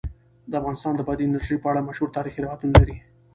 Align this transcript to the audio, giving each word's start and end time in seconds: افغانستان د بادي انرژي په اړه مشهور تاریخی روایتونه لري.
افغانستان 0.59 0.93
د 0.95 1.01
بادي 1.07 1.23
انرژي 1.27 1.55
په 1.61 1.67
اړه 1.71 1.85
مشهور 1.89 2.09
تاریخی 2.17 2.39
روایتونه 2.41 2.73
لري. 2.81 2.97